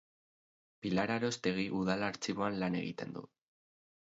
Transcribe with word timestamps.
Pilar 0.85 1.13
Arostegi 1.17 1.65
Udal 1.81 2.07
Artxiboan 2.09 2.59
lan 2.65 2.79
egiten 2.81 3.17
du. 3.19 3.25